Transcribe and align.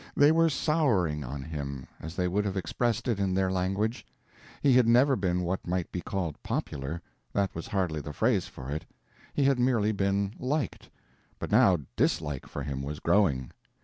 They 0.17 0.31
were 0.31 0.49
souring 0.49 1.23
on 1.23 1.43
him 1.43 1.85
as 1.99 2.15
they 2.15 2.27
would 2.27 2.43
have 2.45 2.57
expressed 2.57 3.07
it 3.07 3.19
in 3.19 3.35
their 3.35 3.51
language. 3.51 4.03
He 4.59 4.73
had 4.73 4.87
never 4.87 5.15
been 5.15 5.43
what 5.43 5.67
might 5.67 5.91
be 5.91 6.01
called 6.01 6.41
popular. 6.41 7.03
That 7.33 7.53
was 7.53 7.67
hardly 7.67 8.01
the 8.01 8.11
phrase 8.11 8.47
for 8.47 8.71
it; 8.71 8.83
he 9.35 9.43
had 9.43 9.59
merely 9.59 9.91
been 9.91 10.33
liked, 10.39 10.89
but 11.37 11.51
now 11.51 11.77
dislike 11.95 12.47
for 12.47 12.63
him 12.63 12.81
was 12.81 12.97
growing. 12.99 13.51